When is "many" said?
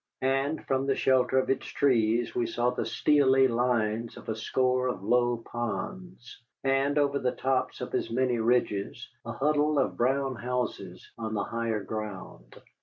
8.09-8.39